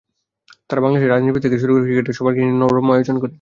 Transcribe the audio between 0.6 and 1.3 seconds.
তারা বাংলাদেশের